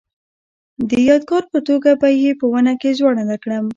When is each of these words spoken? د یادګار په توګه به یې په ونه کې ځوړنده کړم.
د 0.89 0.91
یادګار 1.09 1.43
په 1.51 1.59
توګه 1.67 1.89
به 2.01 2.09
یې 2.21 2.31
په 2.39 2.45
ونه 2.51 2.73
کې 2.81 2.95
ځوړنده 2.99 3.37
کړم. 3.43 3.65